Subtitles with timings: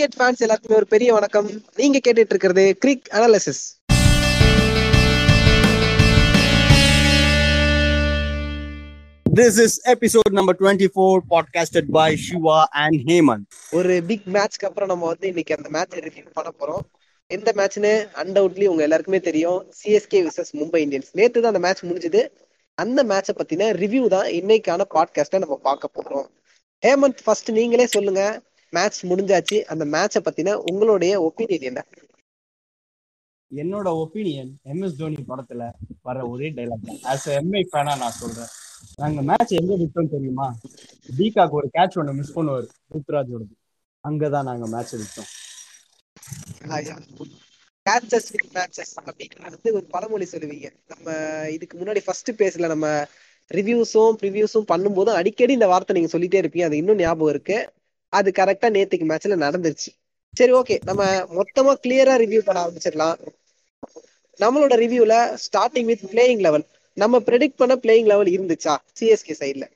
[0.00, 1.50] Cricket fans எல்லாத்துக்குமே ஒரு பெரிய வணக்கம்.
[1.76, 3.78] நீங்க கேட்டுட்டு இருக்கிறது cric analysis
[9.36, 13.44] This is episode number 24, podcasted by Shiva and Hemant.
[13.70, 16.98] ஒரு பிக் மேட்ச்க்கு அப்புறம் நம்ம வந்து இன்னைக்கு அந்த மேட்ச் ரிவ்யூ பண்ண போறோம்.
[17.26, 19.72] எந்த மேட்ச்னு அன்டவுட்லி உங்க எல்லாருக்குமே தெரியும்.
[19.84, 22.30] சிஎஸ்கே விசஸ் மும்பை இந்தியன்ஸ் நேத்து தான் அந்த மேட்ச் முடிஞ்சது.
[22.74, 26.38] அந்த மேட்சை பத்தின ரிவ்யூ தான் இன்னைக்கான பாட்காஸ்ட நம்ம பார்க்க போறோம்.
[26.86, 28.42] ஹேமந்த் ஃபர்ஸ்ட் நீங்களே சொல்லுங்க.
[28.76, 29.58] மேட்ச் முடிஞ்சாச்சு.
[29.72, 31.80] அந்த மேட்சை பத்தின உங்களுடைய ஒப்பீனியன் என்ன?
[33.52, 35.62] என்னோட ஒப்பீனியன் எம்எஸ் தோனி படத்துல
[36.08, 38.50] வர ஒரே டைலாக் ஆஸ் எம்ஐ ஃபேனா நான் சொல்றேன்.
[39.00, 40.46] நாங்க மேட்ச் எங்க விட்டோம் தெரியுமா?
[41.18, 43.54] தீகாக்கு ஒரு கேட்ச் ஒன்று மிஸ் பண்ணுவார் ருத்ராஜோடது.
[44.04, 45.30] அங்கதான் நாங்க மேட்ச் விட்டோம்
[47.86, 50.68] கேட்சஸ் வித் மேட்சஸ் வந்து ஒரு பழமொழி சொல்லுவீங்க.
[50.92, 51.16] நம்ம
[51.56, 52.86] இதுக்கு முன்னாடி ஃபர்ஸ்ட் பேஸ்ல நம்ம
[53.50, 56.64] ரிவ்யூஸும் ப்ரிவியூஸும் பண்ணும்போது அடிக்கடி இந்த வார்த்தை நீங்க சொல்லிட்டே இருப்பீங்க.
[56.68, 57.58] அது இன்னும் ஞாபகம் இருக்கு.
[58.12, 59.90] அது கரெக்டா நேத்துக்கு மேட்ச்ல நடந்துருச்சு.
[60.34, 61.04] சரி ஓகே நம்ம
[61.38, 63.18] மொத்தமா கிளியரா ரிவ்யூ பண்ண ஆரம்பிச்சிடலாம்.
[64.40, 66.64] நம்மளோட ரிவ்யூல ஸ்டார்டிங் வித் பிளேயிங் லெவல்
[66.96, 68.76] நம்ம ப்ரெடிக்ட் பண்ண பிளேயிங் லெவல் இருந்துச்சா?
[69.00, 69.66] சிஎஸ்கே சைட்ல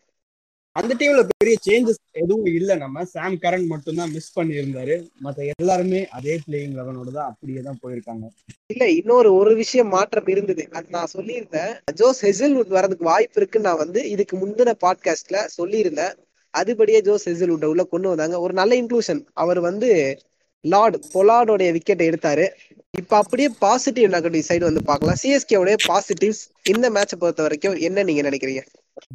[0.76, 3.04] அந்த டீம்ல பெரிய சேஞ்சஸ் எதுவும் இல்ல நம்ம.
[3.04, 7.78] சாம் கரண்ட் மட்டும் தான் மிஸ் பண்ணி இருந்தாரு மத்த எல்லாருமே அதே பிளேயிங் லெவனோட தான் அப்படியே தான்
[7.82, 8.24] போயிருக்காங்க.
[8.66, 10.69] இல்ல இன்னொரு ஒரு விஷயம் மாற்றம் இருந்தது.
[10.72, 11.72] அது நான் சொல்லியிருந்தேன்.
[11.92, 16.14] ஜோஸ் ஹெசல்வுட் வரதுக்கு வாய்ப்பு இருக்குன்னு நான் வந்து இதுக்கு முந்தின பாட்காஸ்ட்ல சொல்லியிருந்தேன்.
[16.60, 18.41] அதுபடியே ஜோஸ் ஹெசல்வுட் உள்ள கொண்டு வந்தாங்க.
[18.41, 19.91] ஒரு நல்ல இன்க்ளூஷன் அவர் வந்து
[20.64, 22.47] லார்ட் பொலார்டோடைய விக்கெட்டை எடுத்தாரு.
[22.98, 25.19] இப்ப அப்படியே பாசிட்டிவ் நெகட்டிவ் சைடு வந்து பார்க்கலாம்.
[25.22, 28.62] சிஎஸ்கே உடைய பாசிட்டிவ்ஸ் இந்த மேட்சை பொறுத்த வரைக்கும் என்ன நீங்க நினைக்கிறீங்க?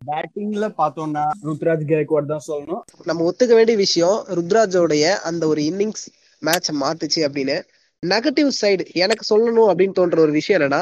[0.08, 2.84] பேட்டிங்ல பார்த்தோம்னா ருத்ராஜ் கேக்வாட் தான் சொல்லணும்.
[3.06, 6.06] நம்ம ஒத்துக்க வேண்டிய விஷயம் ருத்ராஜோடைய அந்த ஒரு இன்னிங்ஸ்
[6.42, 7.58] மேட்சை மாத்துச்சு அப்படின்னு.
[8.04, 10.82] நெகட்டிவ் சைடு எனக்கு சொல்லணும் அப்படின்னு தோன்ற ஒரு விஷயம் என்னன்னா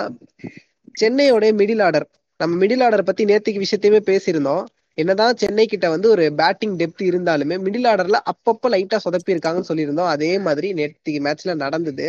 [1.02, 4.66] சென்னையோடைய மிடில் ஆர்டர் நம்ம மிடில் ஆர்டர் பத்தி நேத்திக்கு விஷயத்தையுமே பேசியிருந்தோம்.
[4.98, 10.08] என்னதான் சென்னை கிட்ட வந்து ஒரு பேட்டிங் டெப்த் இருந்தாலுமே மிடில் ஆர்டர்ல அப்பப்போ லைட்டா சொதப்பி இருக்காங்கன்னு சொல்லியிருந்தோம்.
[10.08, 12.08] அதே மாதிரி நேற்று மேட்ச்ல நடந்தது.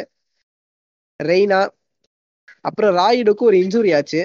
[1.21, 1.61] ரெய்னா
[2.61, 4.21] அப்புறம் ராயுடுக்கு ஒரு இன்ஜுரி ஆச்சு.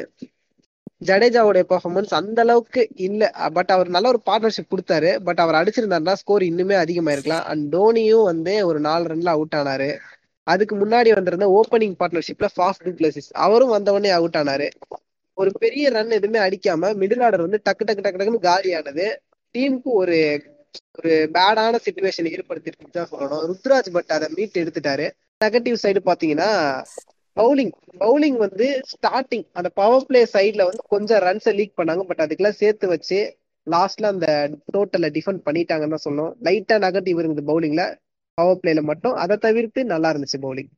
[1.06, 3.22] ஜடேஜாவுடைய பெர்ஃபார்மன்ஸ் அந்த அளவுக்கு இல்ல.
[3.54, 5.24] பட் அவர் நல்ல ஒரு பார்ட்னர்ஷிப் கொடுத்தாரு.
[5.24, 7.46] பட் அவர் அடிச்சிருந்தாருன்னா ஸ்கோர் இன்னுமே அதிகமாயிருக்கலாம்.
[7.46, 9.90] அண்ட் டோனியும் வந்து ஒரு நாலு ரன்ல அவுட் ஆனாரு.
[10.48, 14.68] அதுக்கு முன்னாடி வந்திருந்த ஓப்பனிங் பார்ட்னர்ஷிப்ல ஃபாஸ்ட் டூப்ளசிஸ் அவரும் வந்தவொடனே அவுட் ஆனாரு.
[15.38, 19.06] ஒரு பெரிய ரன் எதுவுமே அடிக்காம மிடில் ஆர்டர் வந்து டக்கு டக்கு டக்கு டக்குன்னு காலியானது.
[19.56, 20.18] டீமுக்கு ஒரு
[20.98, 23.44] ஒரு பேடான சுச்சுவேஷன் ஏற்படுத்திட்டு தான் சொல்லணும்.
[23.50, 25.06] ருத்ராஜ் பட் அதை மீட் எடுத்துட்டாரு.
[25.44, 26.50] நெகட்டிவ் சைடு பாத்தீங்கன்னா
[27.38, 32.04] பவுலிங் பவுலிங் வந்து ஸ்டார்டிங் அந்த பவர் பிளே சைட்ல வந்து கொஞ்சம் ரன்ஸை லீக் பண்ணாங்க.
[32.10, 33.20] பட் அதுக்கெல்லாம் சேர்த்து வச்சு
[33.68, 34.28] லாஸ்ட்ல அந்த
[34.76, 36.34] டோட்டலை டிஃபெண்ட் பண்ணிட்டாங்கன்னு தான் சொல்லணும்.
[36.48, 37.84] லைட்டா நெகட்டிவ் இருந்தது பவுலிங்ல
[38.38, 39.16] பவர் பிளேல மட்டும்.
[39.24, 40.72] அதை தவிர்த்து நல்லா இருந்துச்சு பவுலிங்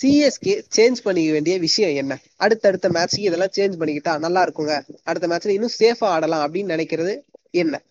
[0.00, 2.18] சிஎஸ்கே சேஞ்ச் பண்ணிக்க வேண்டிய விஷயம் என்ன?
[2.36, 4.74] அடுத்தடுத்த மேட்ச்க்கு இதெல்லாம் சேஞ்ச் பண்ணிக்கிட்டா நல்லா இருக்குங்க.
[5.04, 7.14] அடுத்த மேட்ச்ல இன்னும் சேஃபா ஆடலாம் அப்படின்னு நினைக்கிறது
[7.50, 7.82] என்ன?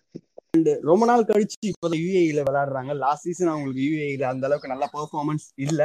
[0.80, 2.96] ரொம்ப நாள் கழிச்சு இப்போதான் யூஏஇல விளையாடுறாங்க.
[2.96, 5.80] லாஸ்ட் சீசன் அவங்களுக்கு யூஏஇல அந்த அளவுக்கு நல்ல பெர்ஃபார்மன்ஸ் இல்ல.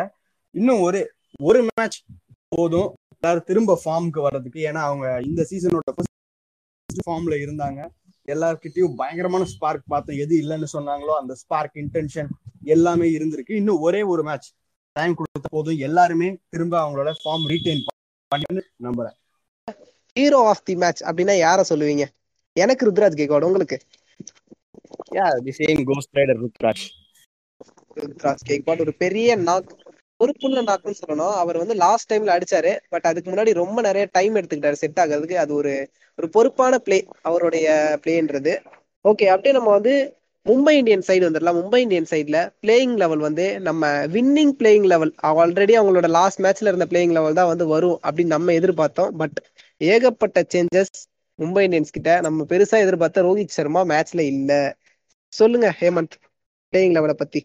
[0.56, 2.00] இன்னும் ஒரு ஒரு மேட்ச்
[2.48, 2.90] போதும்.
[3.22, 4.60] எல்லாரும் திரும்ப ஃபார்முக்கு வர்றதுக்கு.
[4.60, 5.92] ஏன்னா அவங்க இந்த சீசனோட
[6.90, 7.82] ஃபார்ம்ல இருந்தாங்க.
[8.28, 10.18] எல்லார்கிட்டயும் பயங்கரமான ஸ்பார்க் பார்த்தோம்.
[10.18, 12.30] எது இல்லைன்னு சொன்னாங்களோ அந்த ஸ்பார்க் இன்டென்ஷன்
[12.64, 13.52] எல்லாமே இருந்திருக்கு.
[13.52, 14.50] இன்னும் ஒரே ஒரு மேட்ச்
[14.96, 17.84] டைம் கொடுத்த போதும் எல்லாருமே திரும்ப அவங்களோட ஃபார்ம் ரீட்டைன்
[18.32, 19.16] பண்ணி நம்புறேன்.
[20.16, 22.06] ஹீரோ ஆஃப் தி மேட்ச் அப்படின்னா யார சொல்லுவீங்க?
[22.56, 23.78] எனக்கு ருத்ராஜ் கேக்வாட் உங்களுக்கு.
[25.16, 26.84] Yeah the same ghost rider Ruturaj.
[27.98, 29.72] Ruturaj Gaikwad ஒரு பெரிய நாக்
[30.20, 31.34] பொறுப்புள்ள நாக்குன்னு சொல்லணும்.
[31.34, 35.38] அவர் வந்து லாஸ்ட் டைம்ல அடிச்சாரு பட் அதுக்கு முன்னாடி ரொம்ப நிறைய டைம் எடுத்துக்கிட்டாரு செட் ஆகிறதுக்கு.
[35.44, 35.74] அது ஒரு
[36.18, 37.68] ஒரு பொறுப்பான பிளே அவருடைய
[38.04, 38.54] பிளேன்றது
[39.06, 39.94] ஓகே அப்படியே நம்ம வந்து
[40.46, 41.58] மும்பை இந்தியன் சைடு வந்துடலாம்.
[41.60, 43.82] மும்பை இந்தியன் சைட்ல பிளேயிங் லெவல் வந்து நம்ம
[44.16, 48.54] வின்னிங் பிளேயிங் லெவல் ஆல்ரெடி அவங்களோட லாஸ்ட் மேட்ச்ல இருந்த பிளேயிங் லெவல் தான் வந்து வரும் அப்படின்னு நம்ம
[48.60, 49.12] எதிர்பார்த்தோம்.
[49.22, 49.38] பட்
[49.82, 50.94] ஏகப்பட்ட சேஞ்சஸ்
[51.40, 54.52] மும்பை இந்தியன்ஸ் கிட்ட நம்ம பெருசா எதிர்பார்த்த ரோஹித் சர்மா மேட்ச்ல இல்ல.
[55.34, 56.16] சொல்லுங்க ஹேமந்த்
[56.74, 57.42] பிளேயிங் லெவலை பத்தி.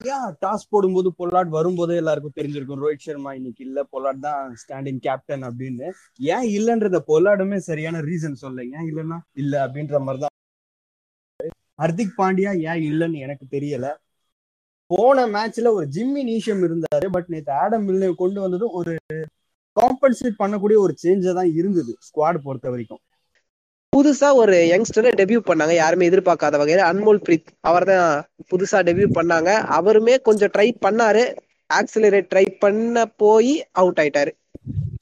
[0.00, 5.44] ஏன் டாஸ் போடும்போது பொல்லாட் வரும்போதே எல்லாருக்கும் தெரிஞ்சிருக்கும் ரோஹித் சர்மா இன்னைக்கு இல்ல பொல்லாட் தான் ஸ்டாண்டிங் கேப்டன்
[5.48, 5.86] அப்படின்னு.
[6.34, 10.33] ஏன் இல்லன்றத பொல்லாடுமே சரியான ரீசன் சொல்ல ஏன் இல்லைன்னா இல்ல அப்படின்ற மாதிரி தான்
[11.78, 13.86] ஹர்திக் பாண்டியா ஏன் இல்லைன்னு எனக்கு தெரியல.
[14.90, 18.92] போன மேட்ச்ல ஒரு ஜிம்மி நீஷம் இருந்தாரு பட் நேற்று ஆடம் மில்லை கொண்டு வந்தது ஒரு
[19.76, 23.02] காம்பன்சேட் பண்ணக்கூடிய ஒரு சேஞ்சா தான் இருந்தது ஸ்குவாட் பொறுத்த வரைக்கும்.
[23.92, 26.84] புதுசா ஒரு யங்ஸ்டரை டெபியூ பண்ணாங்க யாருமே எதிர்பார்க்காத வகையில.
[26.90, 29.50] அன்மோல் பிரீத் அவர் தான் புதுசா டெபியூ பண்ணாங்க.
[29.78, 31.24] அவருமே கொஞ்சம் ட்ரை பண்ணாரு.
[31.70, 34.32] ஆக்சிலரேட் ட்ரை பண்ண போய் அவுட் ஆயிட்டாரு.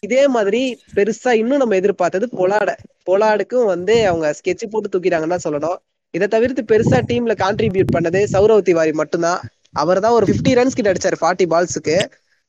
[0.01, 0.61] இதே மாதிரி
[0.97, 2.71] பெருசா இன்னும் நம்ம எதிர்பார்த்தது பொலாட.
[3.07, 5.79] பொலாடுக்கும் வந்து அவங்க ஸ்கெட்ச் போட்டு தூக்கிட்டாங்கன்னு தான் சொல்லணும்.
[6.15, 9.41] இதை தவிர்த்து பெருசா டீம்ல கான்ட்ரிபியூட் பண்ணது சௌரவ் திவாரி மட்டும்தான்.
[9.83, 11.97] அவர் தான் ஒரு பிப்டி ரன்ஸ் கிட்ட அடிச்சாரு ஃபார்ட்டி பால்ஸுக்கு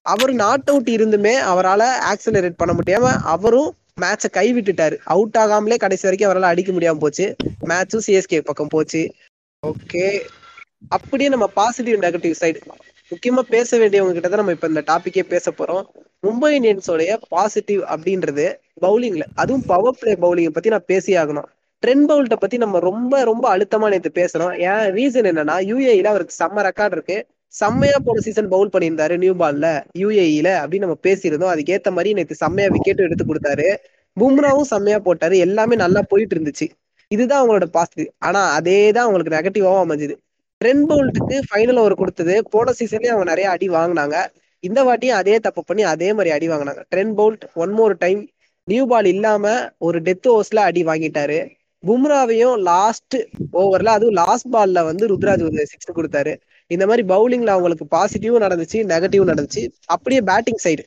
[0.06, 3.70] அவர் நாட் அவுட் இருந்துமே அவரால் ஆக்சிலரேட் பண்ண முடியாம அவரும்
[4.02, 4.96] மேட்சை கைவிட்டுட்டாரு.
[5.14, 7.26] அவுட் ஆகாமலே கடைசி வரைக்கும் அவரால் அடிக்க முடியாம போச்சு.
[7.70, 9.02] மேட்சும் சிஎஸ்கே பக்கம் போச்சு.
[9.64, 10.06] ஓகே
[10.96, 12.60] அப்படியே நம்ம பாசிட்டிவ் நெகட்டிவ் சைடு
[13.12, 15.84] முக்கியமா பேச வேண்டியவங்க கிட்ட தான் நம்ம இப்ப இந்த டாபிக்கே பேச போறோம்.
[16.26, 18.46] மும்பை இந்தியன்ஸோடைய பாசிட்டிவ் அப்படின்றது
[18.82, 21.48] பவுலிங்ல அதுவும் பவர் பிளே பவுலிங் பத்தி நான் பேசி ஆகணும்.
[21.84, 26.64] ட்ரெண்ட் பவுல்ட்ட பத்தி நம்ம ரொம்ப ரொம்ப அழுத்தமா நேற்று பேசணும் ஏன் ரீசன் என்னன்னா யூஏஇல அவருக்கு செம்ம
[26.68, 27.18] ரெக்கார்ட் இருக்கு.
[27.54, 29.68] செம்மையா போன சீசன் பவுல் பண்ணியிருந்தாரு நியூ பால்ல
[30.02, 31.52] யூஏஇல அப்படின்னு நம்ம பேசியிருந்தோம்.
[31.54, 33.68] அதுக்கேத்த மாதிரி நேற்று செம்மையா விக்கெட்டும் எடுத்து கொடுத்தாரு.
[34.18, 35.36] பும்ராவும் செம்மையா போட்டாரு.
[35.38, 36.68] எல்லாமே நல்லா போயிட்டு இருந்துச்சு.
[37.08, 40.16] இதுதான் அவங்களோட பாசிட்டிவ் ஆனா அதே தான் அவங்களுக்கு நெகட்டிவாவும் அமைஞ்சுது.
[40.62, 44.18] ட்ரெண்ட் பவுல்ட்டுக்கு ஃபைனல் ஓவர் கொடுத்தது போன சீசன்லயே அவங்க நிறைய அடி வாங்கினாங்க.
[44.60, 46.84] இந்த வாட்டியும் அதே தப்பு பண்ணி அதே மாதிரி அடி வாங்கினாங்க.
[46.96, 48.22] Trent Boult one more time
[48.68, 51.40] new ball இல்லாம ஒரு டெத் ஓவர்ஸ்ல அடி வாங்கிட்டாரு.
[51.88, 53.16] பும்ராவையும் லாஸ்ட்
[53.54, 56.34] ஓவர்ல அதுவும் லாஸ்ட் பால்ல வந்து ருத்ராஜ் ஒரு சிக்ஸ் கொடுத்தாரு.
[56.68, 59.72] இந்த மாதிரி பவுலிங்ல அவங்களுக்கு பாசிட்டிவும் நடந்துச்சு நெகட்டிவும் நடந்துச்சு.
[59.86, 60.84] அப்படியே பேட்டிங் சைடு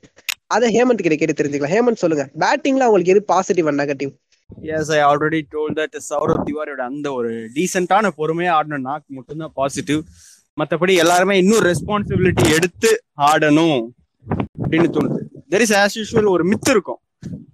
[0.46, 1.74] அதை ஹேமந்த் கிட்ட கேட்டு தெரிஞ்சுக்கலாம்.
[1.76, 2.30] ஹேமந்த் சொல்லுங்க.
[2.38, 4.12] பேட்டிங்ல அவங்களுக்கு எது positive and negative
[4.62, 10.00] as I already told that Saurabh திவாரியோட அந்த ஒரு டீசென்டான பொறுமையா ஆடின நாக் மட்டும்தான் பாசிட்டிவ்
[10.60, 13.80] மற்றபடி எல்லாருமே இன்னும் ரெஸ்பான்சிபிலிட்டி எடுத்து ஆடணும்
[14.62, 15.22] அப்படின்னு தோணுது.
[15.50, 17.00] தெர் இஸ் ஆஸ் யூஷுவல் ஒரு மித்து இருக்கும்.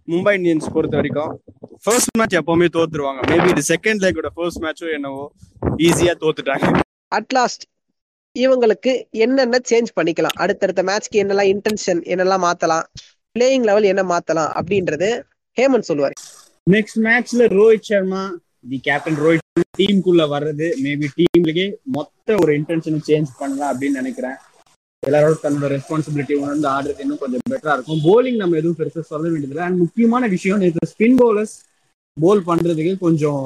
[0.06, 1.42] மும்பை இந்தியன்ஸ் பொறுத்த வரைக்கும்.
[1.84, 3.20] ஃபர்ஸ்ட் மேட்ச் எப்பவுமே தோத்துருவாங்க.
[3.31, 5.32] மேபி இது செகண்ட் லேக்கோட ஃபர்ஸ்ட் மேட்சோ என்னவோ
[5.76, 6.81] ஈஸியா தோத்துட்டாங்க.
[7.14, 7.64] அட்லாஸ்ட்
[8.38, 10.38] இவங்களுக்கு என்னென்ன சேஞ்ச் பண்ணிக்கலாம்?
[10.44, 12.82] அடுத்தடுத்த மேட்ச்க்கு என்னெல்லாம் இன்டென்ஷன் என்னெல்லாம் மாத்தலாம்?
[13.38, 14.50] பிளேயிங் லெவல் என்ன மாத்தலாம்?
[14.61, 15.23] அப்படின்றது
[15.61, 16.17] ஹேமந்த் சொல்லுவாரு.
[16.70, 18.38] நெக்ஸ்ட் மேட்ச்ல ரோஹித் சர்மா
[18.69, 24.38] தி கேப்டன் ரோஹித் டீமுக்குள்ள வர்றது மேபி டீம்லயே மொத்த ஒரு இன்டென்ஷன் சேஞ்ச் பண்ணலாம் அப்படின்னு நினைக்கிறேன்.
[25.06, 28.00] எல்லாரோட தன்னோட ரெஸ்பான்சிபிலிட்டி உணர்ந்து ஆடுறது இன்னும் கொஞ்சம் பெட்டரா இருக்கும்.
[28.08, 29.64] போலிங் நம்ம எதுவும் பெருசா சொல்ல வேண்டியதில்லை.
[29.64, 31.55] அண்ட் முக்கியமான விஷயம் நேற்று ஸ்பின் பவுலர்ஸ்
[32.16, 33.44] போல் பண்றதுக்கு கொஞ்சம்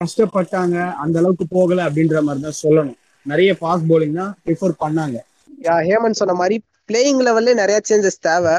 [0.00, 0.76] கஷ்டப்பட்டாங்க.
[0.96, 2.98] அந்த அளவுக்கு போகல அப்படின்ற மாதிரி தான் சொல்லணும்.
[3.26, 5.16] நிறைய ஃபாஸ்ட் போலிங் தான் ப்ரிஃபர் பண்ணாங்க.
[5.64, 6.56] யா ஹேமந்த் சொன்ன மாதிரி
[6.88, 8.54] பிளேயிங் லெவல்ல நிறைய சேஞ்சஸ் தேவை.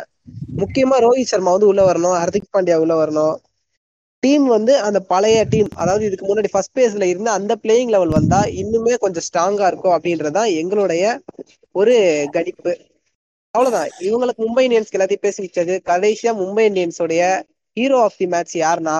[0.57, 3.35] முக்கியமா ரோஹித் சர்மா வந்து உள்ள வரணும் ஹர்திக் பாண்டியா உள்ள வரணும்.
[4.23, 8.39] டீம் வந்து அந்த பழைய டீம் அதாவது இதுக்கு முன்னாடி ஃபர்ஸ்ட் பேஸ்ல இருந்து அந்த பிளேயிங் லெவல் வந்தா
[8.61, 11.03] இன்னுமே கொஞ்சம் ஸ்ட்ராங்கா இருக்கும் அப்படின்றதான் எங்களுடைய
[11.75, 11.95] ஒரு
[12.31, 12.73] கணிப்பு.
[13.55, 13.89] அவ்வளவுதான்.
[13.99, 17.23] இவங்களுக்கு மும்பை இந்தியன்ஸ்க்கு எல்லாத்தையும் பேசி வச்சது கடைசியா மும்பை இந்தியன்ஸோடைய
[17.77, 18.95] ஹீரோ ஆஃப் தி மேட்ச் யாருன்னா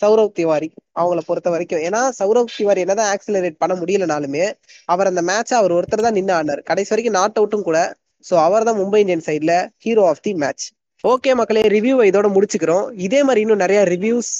[0.00, 0.68] சௌரவ் திவாரி
[1.00, 1.82] அவங்கள பொறுத்த வரைக்கும்.
[1.86, 4.44] ஏன்னா சௌரவ் திவாரி என்னதான் ஆக்சிலரேட் பண்ண முடியலனாலுமே
[4.88, 7.78] அவர் அந்த மேட்சை அவர் ஒருத்தர் தான் நின்று ஆனார் கடைசி வரைக்கும் நாட் அவுட்டும் கூட.
[8.24, 9.54] ஸோ அவர் தான் மும்பை இந்தியன் சைடில்
[9.86, 10.64] hero of the match
[11.04, 12.84] okay மக்களே ரிவ்யூவை இதோட முடிச்சுக்கிறோம்.
[13.06, 14.32] இதே மாதிரி இன்னும் நிறைய ரிவ்யூஸ்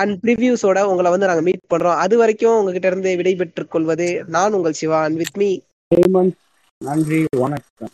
[0.00, 1.98] அண்ட் ப்ரிவியூஸோட உங்களை வந்து நாங்க மீட் பண்றோம்.
[2.04, 4.06] அது வரைக்கும் உங்ககிட்ட இருந்து விடைபெற்றுக் கொள்வது
[4.36, 5.50] நான் உங்கள் சிவா அண்ட் வித் மீ
[6.80, 7.92] நன்றி வணக்கம்.